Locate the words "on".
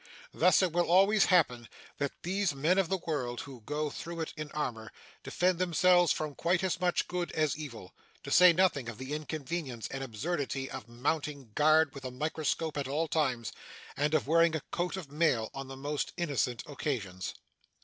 15.53-15.67